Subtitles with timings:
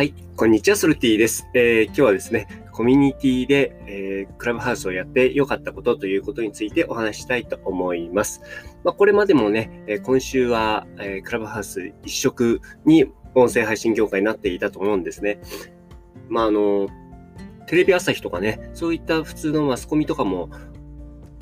[0.00, 1.46] はい、こんにちは、ソルティです。
[1.52, 8.40] えー、今日はですね、コミュニティで、えー、クラブハウスをやって良かったことということについてお話したいと思います。
[8.82, 15.38] まあ、これまでもね、え今週は、えクラブハウス一色に音声配信業界になっていたと思うんですね。
[16.30, 16.88] まあ、あの、
[17.66, 20.48] テレビ朝日とかね、そういった普通のマスコミとかも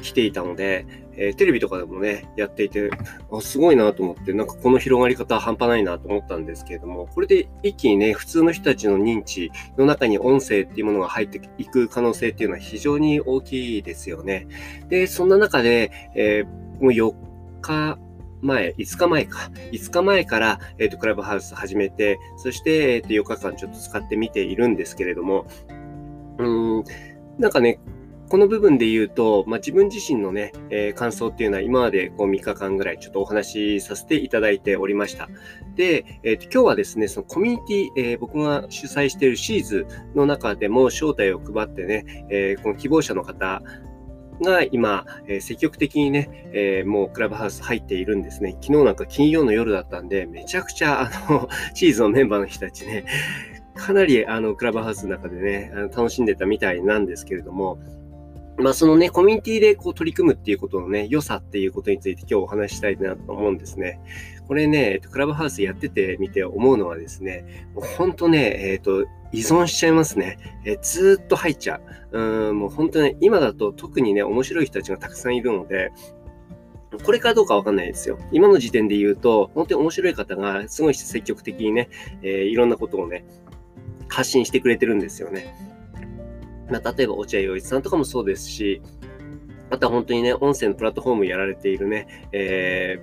[0.02, 2.90] 来ていたので、えー、テレビとかでもね、やっていて、
[3.32, 14.46] あすごいなと思って、なんかこの広がり方半端ないなと思ったんですけれども、これで一気にね、普通の人たちの認知の中に音声っていうものが入っていく可能性っていうのは非常に大きいですよね。
[14.88, 17.14] で、そんな中で、えー、もう4
[17.60, 17.98] 日、
[18.40, 19.50] 前、5日前か。
[19.72, 25.46] 5日前から、えっ、ー、と、クラブハウス始めて、そして、えっ、ー、と、4日間ちょっと使ってみているんですけれども、
[26.38, 26.84] うん、
[27.38, 27.80] なんかね、
[28.28, 35.28] この部分で言うと、まあ、自分自身のね、えー、感想っていうのは今までこう3日間ぐらいちょっとお話しさせていただいておりました。
[35.76, 43.62] で、えー、と今日はですね、そのコミュニティ、えー、僕が主催しているシーズの中でも招待を配ってね、えこの希望者の方
[44.42, 48.56] が今、え積極的にね、えもうクラブハウス入っているんですね。
[48.60, 53.04] 昨日なんか金曜の夜だったんで、めちゃくちゃあの、 シーズのメンバーの人たちね、
[53.74, 57.78] かなりあのクラブハウスの中でね、あの楽しんでたみたいなんですけれども、
[58.58, 64.00] まあそのね、コミュニティでこう取り組むっていうことのね、良さっていうことについて今日お話ししたいなと思うんですね。
[64.48, 70.38] これね、クラブハウスやっててみて思うのはですね、もう本当ね、えっ、ー、と、依存しちゃいますね。
[70.64, 72.18] えー、ずっと入っちゃう。
[72.18, 75.92] うん、もう本当ね、今だと特にね、面白い人たちがたくさんいるので、
[77.04, 78.18] これからどうかわかんないですよ。
[78.32, 81.90] 今の時点で言うと、本当に面白い方がすごい積極的にね、
[82.22, 83.24] えー、いろんなことをね、
[84.08, 85.54] 発信してくれてるんですよね。
[86.70, 88.82] まあ、例えば落合陽一さんとかもそうですし、
[89.70, 93.00] あとは本当にね、音声のプラットフォームやられているね、え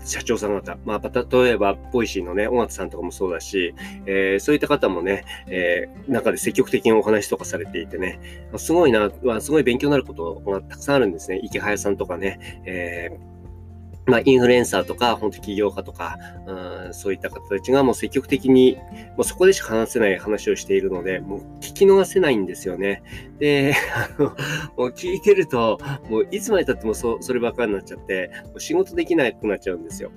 [0.00, 3.74] ー、社長さん方、まあ、例えば、 Voicy のね、緒方さんとかもそうだし、
[4.06, 8.20] えー、そういった方もね、えー、中で積極的にお話とかされていてね、
[8.56, 11.40] すごいな、すごい勉強になることがたくさんあるんですね。
[11.42, 13.29] イケハヤさんとかね、えー
[14.06, 16.18] まあ、インフルエンサーとか、本当起業家とか、
[16.92, 18.76] そういった方たちがもう積極的に、
[19.16, 23.02] もうそこでしか話せない話をしているので、もう聞き逃せないんですよね。
[23.38, 24.34] で、あの、も
[24.86, 25.78] う聞いてると、
[26.08, 30.10] もういつまで経ってもそそればっかりになっちゃって、もう仕事できなくなっちゃうんですよ。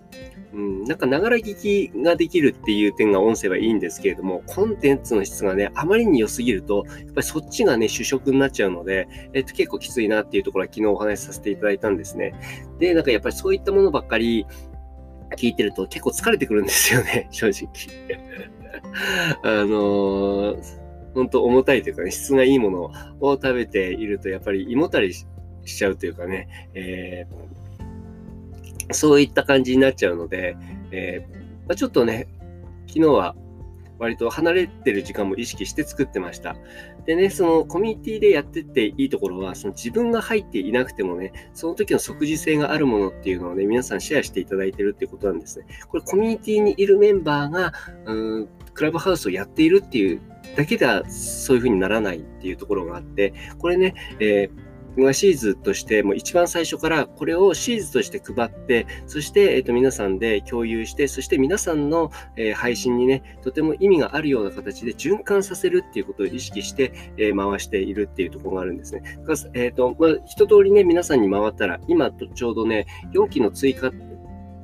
[0.53, 12.35] うん、なんか、ながら聞きができるっていう点が音声はいいんですけれども、コンテンツの質がね、あまりに良すぎると、やっぱりそっちがね、主食になっちゃうので、えっと、結構きついなっていうところは昨日お話しさせていただいたんですね。
[12.77, 14.45] で、なんかやっぱりそういったものばっかり
[15.37, 17.69] 聞いてると結構疲れてくるんですよね、 正直。
[19.43, 20.57] あのー、
[21.13, 25.25] 本当重たいというかね、質がいいものを食べていると、やっぱり胃もたれし
[25.65, 27.53] ちゃうというかね、えー
[28.91, 30.57] そういった感じになっちゃうので、
[30.91, 31.35] えー、
[31.67, 32.27] まあ、ちょっとね、
[32.87, 33.35] 昨日は
[34.03, 36.55] 割と離れてる時間も意識して作ってました。
[37.05, 45.65] でね、そのコミュニティでやってっていいところは、その自分が入っていなくてもね、その時の即時性があるものっていうのをね、皆さんシェアしていただいてるっていうことなんですね。
[45.87, 47.73] これコミュニティにいるメンバーが、
[48.05, 50.21] うん、クラブハウスをやっているっていう
[50.55, 54.72] だけではそういう風にならないっていうところがあって、これね、えー
[55.13, 69.01] シーズとしてもう一番最初からこれをシーズとして配って、そして、えっと、皆さんで共有して、そして皆さんの、え、配信にね、とても意味があるような形で循環させるっていうことを意識して、え、回しているっていうところがあるんですね。
[69.53, 73.91] えっ、ー、と、まあ、一通りね、皆さんに回ったら、今とちょうどね、4期の追加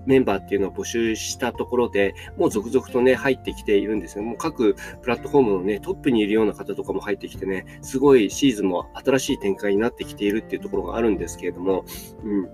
[0.09, 4.23] メンバーっていうのを募集したところで、もう続々とね、入ってきているんですよ。
[4.23, 11.85] もう各プラットフォームのね、トップにいるような方とかも入ってきてね、すごいシーズンも新しい展開になってきているっていうところがあるんですけれども、
[12.23, 12.49] うん。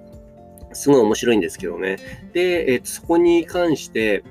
[0.74, 1.96] すごい面白いんですけどね。
[2.34, 4.26] で、えー、そこに関して、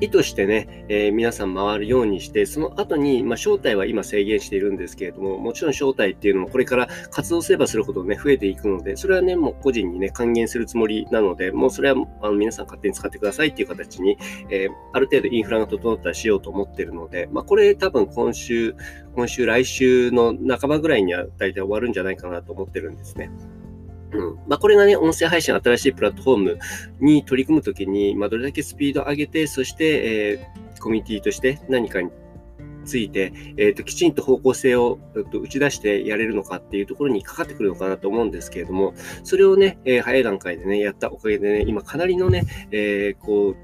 [0.00, 14.18] 意図してね、えー、皆さん回るようにして、その後に、まあ、招待は今制限しているんですけれども、もちろん招待っていうのもこれから活動すればするほどね、増えていくので、それはね、もう個人にね、還元するつもりなので、もうそれはあの皆さん勝手に使ってくださいっていう形に、
[14.50, 18.74] えー、ある程度インフラが整ったらしようと思ってるので、まあ、これ多分今週、
[19.14, 23.30] 今週、来週の半ばぐらいには大体終わるんじゃないかなと思ってるんですね。
[24.12, 24.36] うん。
[24.46, 26.58] まあ、これがね、音声配信、新しいプラットフォーム
[27.00, 32.10] に取り組むときに、まあ、どれだけスピードを上げて、そして、えー、コミュニティとして何かに
[32.84, 38.94] ついて、えーと、きちんと方向性を、えーと、打ち出してやれるのかっていうところにかかってくるのかなと思うんですけれども、
[39.24, 43.56] それをね、えー、早い段階でね、やったおかげでね、今かなりのね、えー、こう、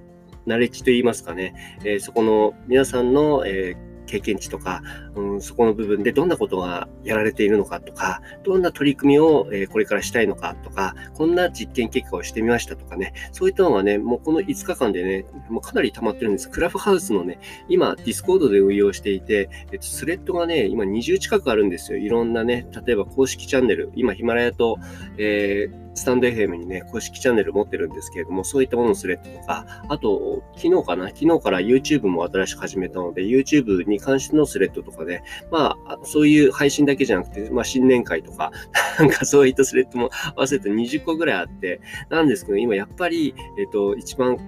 [0.44, 4.82] ナレッジといいますかね、えー、そこの皆さんの、えー経験値とか、
[5.14, 16.50] うん、そこの部分でどんなことがやられているのかとか、どんな取り組みを、えこれからしたいのかとか、こんな実験結果をしてみましたとかね、そういったのがね、もうこの5日間でね、もうかなり溜まってるんです。
[16.50, 17.38] クラブハウスのね、
[17.68, 21.98] 今、 Discord で運用していて、えっと、スレッドがね、今20近くあるんですよ。
[21.98, 24.78] いろんなね、例えば公式チャンネル、今ヒマラヤと、
[25.18, 38.50] えースタンド FM にね、公式チャンネル持ってるんですけれども、そういったもののスレッドとか、あと、昨日かな昨日から YouTube も新しく始めたので、YouTube に関してのスレッドとかで、まあ、そういう配信だけじゃなくて、まあ、新年会とか、
[38.98, 44.38] なんかそういったスレッドも合わせて20個ぐらいあって、なんですけど、今やっぱり、えっと、一番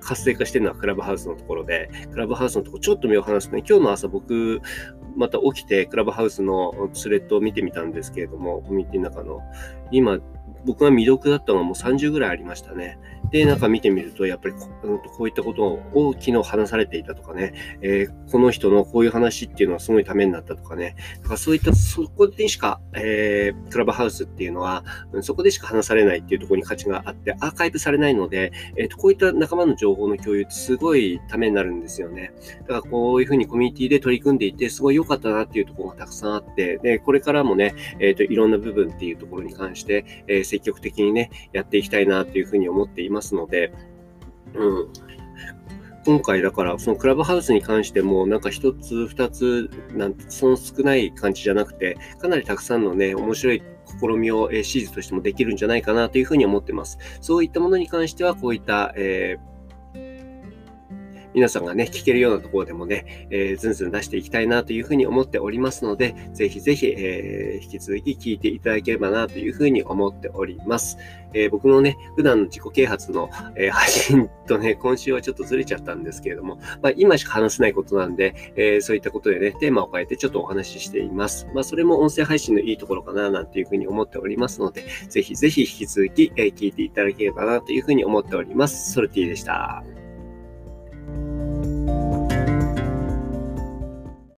[0.00, 4.60] 活性化してるのはクラブハウスのところで、クラブハウスのところちょっと目を離すとね、今日の朝僕、
[5.16, 9.40] また起きてクラブハウスのスレッドを見てみたんですけれども、コミュニティの中の、
[9.90, 10.20] 今、
[10.64, 12.98] 僕が未読だったのはもう30ぐらいありましたね。
[13.30, 17.52] で、なんか見てみると、やっぱりこ,、うん、こういったことを昨日話されていたとかね、
[17.82, 24.84] えー、この人のこういう話っていうのはすごいためになったとかね、だかそういった、そこでしか、えー、クラブハウスっていうのは、
[25.20, 32.32] そこでしか話されないっていうところに価値があって、アーカイブされないので、えーと、こういった仲間の情報の共有ってすごいためになるんですよね。
[32.62, 43.72] だからこういうふうにコミュニティで取り組んでいて、すごい良かったなっていうところがたくさんあって、で、これからもね、えっ、ー、と、いろんな部分っていうところに関して、えー、積極的にね、やっていきたいなというふうに思っていますので、
[44.54, 44.88] うん。
[46.04, 53.62] 今回だから、そのクラブハウスに関しても、なんか一つ、二つ、なんて、その少ない感じじゃなくて、かなりたくさんのね、面白い
[54.00, 56.98] 試みを、えー、シーズとしてもできるんじゃないかなというふうに思ってます。
[57.20, 59.57] そういったものに関しては、こういった、えー
[61.38, 70.98] 皆さんがね、聞けるようなところでもね、えー、ずんずん出していきたいなというふうに思っておりますので、ぜひぜひ、えー、引き続き聞いていただければなというふうに思っております。
[71.34, 81.46] えー、僕のね、普段の自己啓発の、えー、発信とね、今週はちょっとずれちゃったんですけれども、まあ、今しか話せないことなんで、えー、そういったことでね、テーマを変えてちょっとお話ししています。
[81.54, 88.92] まあ、それも音声配信のいいところかな、なんていうふうに思っておりますので、ぜひぜひ引き続き、え聞いていただければなというふうに思っております。
[88.92, 89.84] ソルティでした。